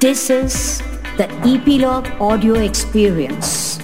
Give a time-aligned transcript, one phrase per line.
[0.00, 0.82] This is
[1.16, 3.78] the Epilogue Audio Experience.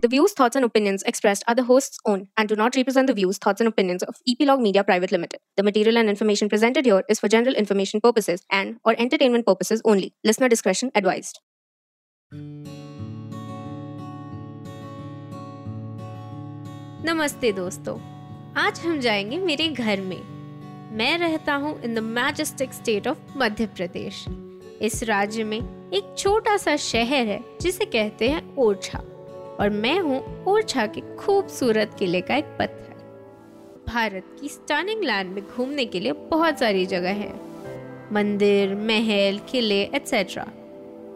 [0.00, 3.14] The views, thoughts, and opinions expressed are the host's own and do not represent the
[3.14, 5.40] views, thoughts, and opinions of Epilogue Media Private Limited.
[5.56, 9.82] The material and information presented here is for general information purposes and or entertainment purposes
[9.84, 10.14] only.
[10.24, 11.40] Listener discretion advised.
[17.06, 17.98] नमस्ते दोस्तों
[18.56, 20.20] आज हम जाएंगे मेरे घर में
[20.91, 24.25] मैं रहता हूँ in the majestic state of Madhya Pradesh.
[24.81, 25.57] इस राज्य में
[25.93, 28.99] एक छोटा सा शहर है, जिसे कहते हैं ओरछा।
[29.59, 35.43] और मैं हूँ ओरछा के खूबसूरत किले का एक पत्थर। भारत की स्टनिंग लैंड में
[35.43, 37.33] घूमने के लिए बहुत सारी जगह है।
[38.13, 40.43] मंदिर, महल, किले एटसेट्रा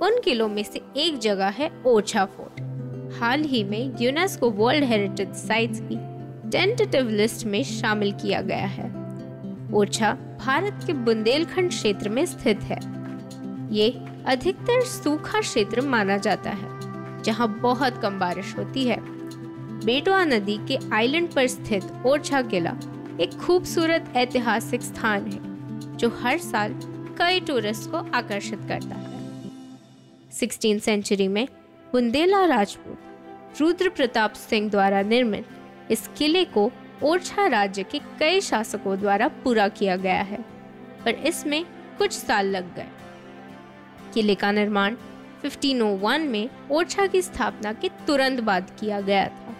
[0.01, 2.61] उन किलों में से एक जगह है ओरछा फोर्ट।
[3.19, 5.95] हाल ही में यूनेस्को वर्ल्ड हेरिटेज साइट्स की
[6.49, 9.04] टेंटेटिव लिस्ट में शामिल किया गया है।
[9.73, 10.11] ओरछा
[10.45, 12.79] भारत के बुंदेलखंड क्षेत्र में स्थित है।
[13.73, 13.89] ये
[14.25, 18.97] अधिकतर सूखा क्षेत्र माना जाता है, जहाँ बहुत कम बारिश होती है।
[19.85, 22.75] बेटवा नदी के आइलैंड पर स्थित ओरछा किला
[23.21, 26.73] एक खूबसूरत ऐतिहासिक स्थान है, जो हर साल
[27.19, 29.19] कई टूरिस्ट को आकर्षित करता है।
[30.31, 31.47] 16 सेंचुरी में
[31.91, 35.45] बुंदेला राजपूत रुद्र प्रताप सिंह द्वारा निर्मित
[35.91, 36.71] इस किले को
[37.03, 40.45] ओरछा राज्य के कई शासकों द्वारा पूरा किया गया है,
[41.05, 41.65] पर इसमें
[41.97, 42.87] कुछ साल लग गए।
[44.13, 44.95] किले का निर्माण
[45.43, 49.55] 1501 में ओरछा की स्थापना के तुरंत बाद किया गया था।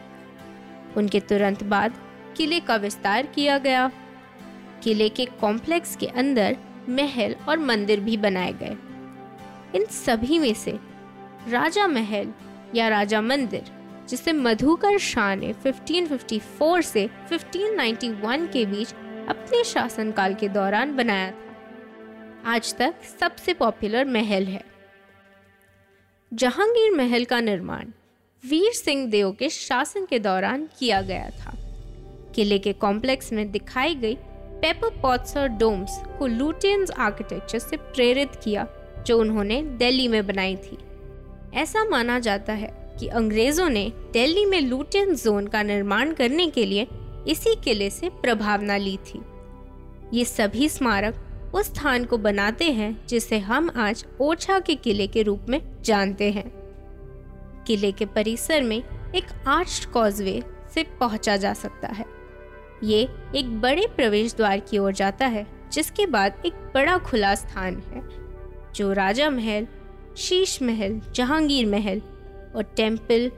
[0.97, 1.93] उनके तुरंत बाद
[2.37, 3.91] किले का विस्तार किया गया।
[4.83, 6.57] किले के कॉम्प्लेक्स के अंदर
[6.89, 8.77] महल और मंदिर भी बनाए गए।
[9.75, 10.79] इन सभी में से
[11.49, 12.33] राजा महल
[12.75, 13.63] या राजा मंदिर
[14.09, 18.93] जिसे मधुकर शाह ने 1554 से 1591 के बीच
[19.29, 21.45] अपने शासनकाल के दौरान बनाया था।
[22.45, 24.63] आज तक सबसे पॉपुलर महल है।
[26.33, 27.85] जहांगीर महल का निर्माण
[28.49, 31.57] वीर सिंह देव के शासन के दौरान किया गया था।
[32.35, 34.17] किले के कॉम्प्लेक्स में दिखाई गई
[34.61, 38.67] पेपर पॉट्स और डोम्स को लूटियंस आर्किटेक्चर से प्रेरित किया,
[39.07, 40.77] जो उन्होंने दिल्ली में बनाई थी।
[41.53, 46.65] ऐसा माना जाता है कि अंग्रेज़ों ने दिल्ली में लूटियन जोन का निर्माण करने के
[46.65, 46.87] लिए
[47.27, 49.21] इसी किले से प्रभावना ली थी।
[50.13, 51.21] ये सभी स्मारक
[51.55, 56.31] उस स्थान को बनाते हैं जिसे हम आज ओछा के किले के रूप में जानते
[56.31, 56.49] हैं।
[57.67, 62.05] किले के परिसर में एक आर्च कॉजवे से पहुँचा जा सकता है।
[62.83, 67.77] ये एक बड़े प्रवेश द्वार की ओर जाता है, जिसके बाद एक बड़ा खुला स्थान
[67.87, 68.01] है,
[68.75, 69.67] जो राजा महल,
[70.17, 72.01] शीश महल, जहांगीर महल
[72.55, 73.31] और टेंपल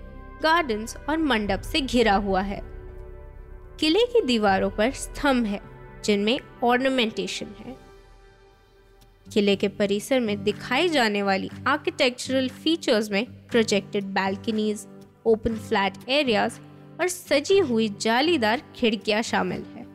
[0.44, 2.62] गार्डन्स और मंडप से घिरा हुआ है।
[3.80, 5.62] किले की दीवारों पर स्तंभ है,
[6.06, 7.76] जिनमें ऑर्नामेंटेशन है।
[9.34, 14.88] किले के परिसर में दिखाई जाने वाली आर्किटेक्चरल फीचर्स में projected balconies
[15.26, 16.60] open flat areas
[17.02, 19.86] और सजी हुई जालीदार खिड़कियाँ शामिल है।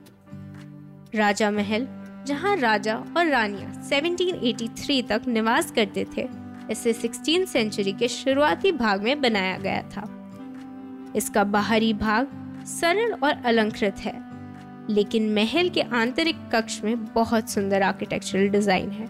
[1.14, 1.86] राजा महल,
[2.26, 9.02] जहाँ राजा और रानियाँ 1783 तक निवास करते थे इसे 16 सेंचुरी के शुरुआती भाग
[9.02, 10.08] में बनाया गया था।
[11.16, 12.28] इसका बाहरी भाग
[12.68, 14.20] सरल और अलंकृत है
[14.90, 19.08] लेकिन महल के आंतरिक कक्ष में बहुत सुंदर आर्किटेक्चरल डिज़ाइन है।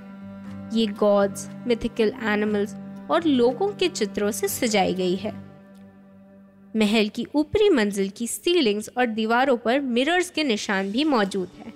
[0.74, 2.74] ये गॉड्स मिथिकल एनिमल्स
[3.10, 5.32] और लोगों के चित्रों से सजाई गई है।
[6.74, 11.72] महल की ऊपरी मंजिल की सीलिंग्स और दीवारों पर मिरर्स के निशान भी मौजूद हैं।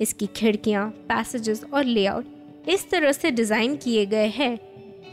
[0.00, 4.58] इसकी खिड़कियाँ, पैसेजेस और लेआउट इस तरह से डिज़ाइन किए गए हैं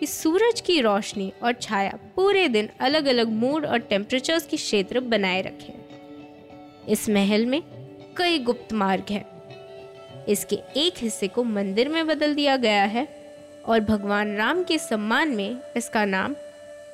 [0.02, 5.00] कि सूरज की रोशनी और छाया पूरे दिन अलग अलग मूड और टेम्परेचर्स की क्षेत्र
[5.00, 5.74] बनाए रखे।
[6.92, 7.62] इस महल में
[8.18, 13.08] कई गुप्त मार्ग हैं। इसके एक हिस्से को मंदिर में बदल दिया गया है
[13.66, 16.36] और भगवान राम के सम्मान में इसका नाम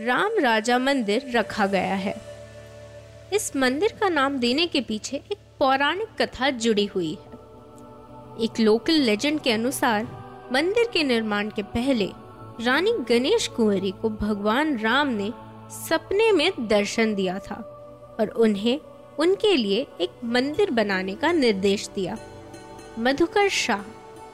[0.02, 2.16] राम राजा मंदिर रखा गया है।
[3.34, 9.02] इस मंदिर का नाम देने के पीछे एक पौराणिक कथा जुड़ी हुई है। एक लोकल
[9.02, 10.08] लेजेंड के अनुसार
[10.54, 12.12] मंदिर के निर्माण के पहले
[12.62, 15.32] रानी गणेश कुंवरी को भगवान राम ने
[15.72, 17.56] सपने में दर्शन दिया था
[18.20, 18.80] और उन्हें
[19.20, 22.18] उनके लिए एक मंदिर बनाने का निर्देश दिया।
[23.00, 23.84] मधुकर शाह,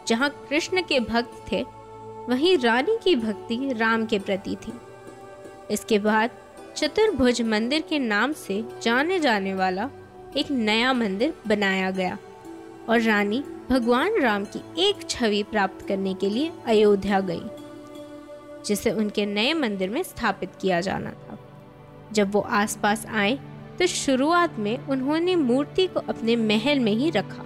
[0.08, 1.62] जहाँ कृष्ण के भक्त थे,
[2.30, 4.74] वहीं रानी की भक्ति राम के प्रति थी।
[5.72, 6.30] इसके बाद
[6.76, 9.90] चतुर्भुज मंदिर के नाम से जाने जाने वाला
[10.38, 12.18] एक नया मंदिर बनाया गया
[12.90, 17.42] और रानी भगवान राम की एक छवि प्राप्त करने के लिए अयोध्या गई।
[18.66, 21.38] जिसे उनके नए मंदिर में स्थापित किया जाना था।
[22.14, 23.38] जब वो आसपास आए
[23.80, 27.44] तो शुरुआत में उन्होंने मूर्ति को अपने महल में ही रखा,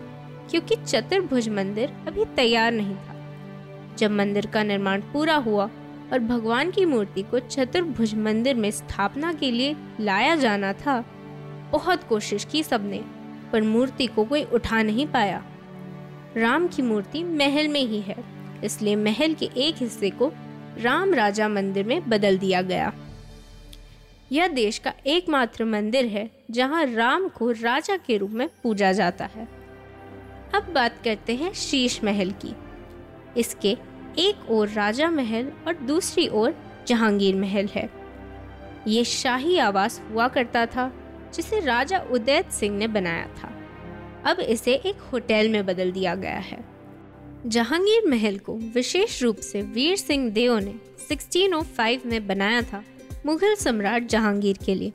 [0.52, 5.70] क्योंकि चतुर्भुज मंदिर अभी तैयार नहीं था। जब मंदिर का निर्माण पूरा हुआ
[6.14, 11.04] और भगवान की मूर्ति को चतुर्भुज मंदिर में स्थापना के लिए लाया जाना था,
[11.72, 13.02] बहुत कोशिश की सबने,
[13.52, 15.44] पर मूर्ति को कोई उठा नहीं पाया।
[16.38, 18.16] राम की मूर्ति महल में ही है,
[18.64, 20.32] इसलिए महल के एक हिस्से को
[20.82, 22.94] राम राजा मंदिर में बदल दिया गया।
[24.32, 29.26] यह देश का एकमात्र मंदिर है, जहाँ राम को राजा के रूप में पूजा जाता
[29.26, 29.48] है।
[30.56, 32.56] अब बात करते हैं शीश महल की।
[33.40, 33.78] इसके
[34.20, 36.56] एक ओर राजा महल और दूसरी ओर
[36.88, 37.90] जहांगीर महल है।
[38.88, 40.94] ये शाही आवास हुआ करता था,
[41.34, 43.54] जिसे राजा उदैत सिंह ने बनाया था।
[44.26, 46.77] अब इसे एक होटल में बदल दिया गया है।
[47.46, 50.74] जहांगीर महल को विशेष रूप से वीर सिंह देव ने
[51.10, 52.84] 1605 में बनाया था
[53.26, 54.94] मुगल सम्राट जहांगीर के लिए,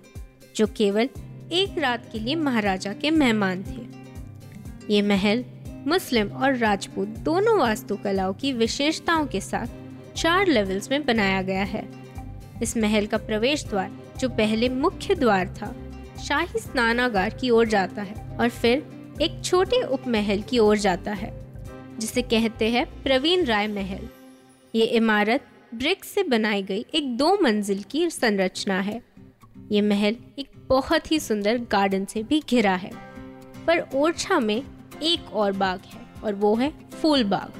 [0.56, 1.08] जो केवल
[1.52, 3.86] एक रात के लिए महाराजा के मेहमान थे।
[4.94, 5.44] ये महल
[5.86, 9.66] मुस्लिम और राजपूत दोनों वास्तुकलाओं की विशेषताओं के साथ
[10.16, 11.88] चार लेवल्स में बनाया गया है।
[12.62, 13.90] इस महल का प्रवेश द्वार,
[14.20, 15.74] जो पहले मुख्य द्वार था,
[16.26, 18.86] शाही स्नानागार की ओर जाता है और फिर
[19.22, 21.41] एक छोटे उपमहल की ओर जाता है।
[22.02, 24.08] जिसे कहते हैं प्रवीण राय महल।
[24.74, 29.00] ये इमारत ब्रिक्स से बनाई गई एक दो मंजिल की संरचना है।
[29.72, 32.90] ये महल एक बहुत ही सुंदर गार्डन से भी घिरा है,
[33.66, 34.62] पर ओरछा में
[35.02, 37.52] एक और बाग है, और वो है फूल बाग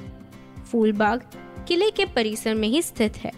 [0.65, 1.21] फूल बाग
[1.67, 3.31] किले के परिसर में ही स्थित है।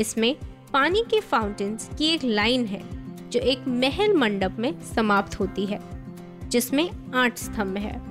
[0.00, 0.34] इसमें
[0.72, 2.82] पानी के फाउंटेन्स की एक लाइन है,
[3.30, 5.80] जो एक महल मंडप में समाप्त होती है,
[6.48, 8.07] जिसमें आठ स्तंभ है।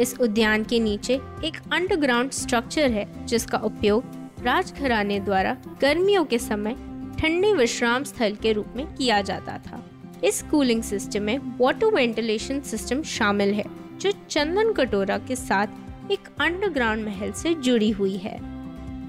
[0.00, 1.14] इस उद्यान के नीचे
[1.44, 4.04] एक अंडरग्राउंड स्ट्रक्चर है, जिसका उपयोग
[4.42, 6.72] राजघराने द्वारा गर्मियों के समय
[7.18, 9.90] ठंडे विश्राम स्थल के रूप में किया जाता था।
[10.24, 13.64] इस कूलिंग सिस्टम में वाटर वेंटिलेशन सिस्टम शामिल है,
[14.00, 15.66] जो चंदन कटोरा के साथ
[16.10, 18.38] एक अंडरग्राउंड महल से जुड़ी हुई है।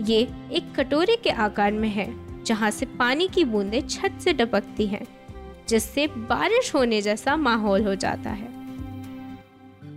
[0.02, 0.20] ये
[0.52, 5.06] एक कटोरे के आकार में है, जहाँ से पानी की बूंदें छत से टपकती हैं,
[5.70, 8.65] जिससे बारिश होने जैसा माहौल हो जाता है।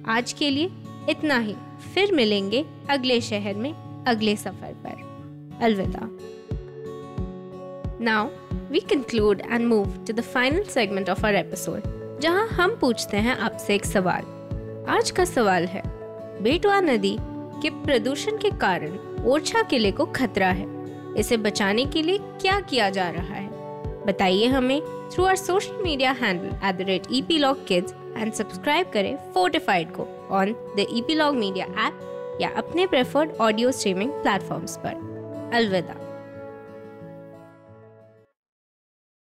[0.09, 0.71] आज के लिए
[1.09, 1.55] इतना ही।
[1.95, 6.09] फिर मिलेंगे अगले शहर में, अगले सफ़र पर। अलविदा।
[8.05, 8.29] Now
[8.71, 11.83] we conclude and move to the final segment of our episode
[12.21, 14.23] जहाँ हम पूछते हैं आपसे एक सवाल।
[14.89, 15.83] आज का सवाल है,
[16.43, 17.17] बेटवा नदी
[17.63, 20.67] के प्रदूषण के कारण ओरछा किले को खतरा है।
[21.17, 23.48] इसे बचाने के लिए क्या किया जा रहा है?
[24.09, 24.81] बताइए हमें
[25.13, 29.17] through our social media handle at the rate E P log kids and subscribe करें
[29.35, 34.77] फोर्टिफाइड को on the E P log media app या अपने प्रेफर्ड ऑडियो स्ट्रीमिंग प्लेटफॉर्म्स
[34.77, 35.95] पर। अलविदा।